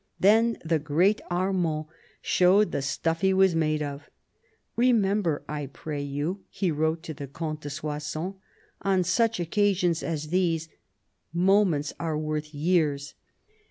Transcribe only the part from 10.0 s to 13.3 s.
as these, moments are worth years."